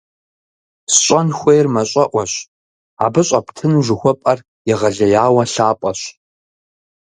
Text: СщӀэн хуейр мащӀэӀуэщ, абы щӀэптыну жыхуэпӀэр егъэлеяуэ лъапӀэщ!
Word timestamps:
СщӀэн 0.93 1.29
хуейр 1.37 1.67
мащӀэӀуэщ, 1.73 2.33
абы 3.05 3.21
щӀэптыну 3.27 3.83
жыхуэпӀэр 3.85 4.39
егъэлеяуэ 4.73 5.43
лъапӀэщ! 5.51 5.99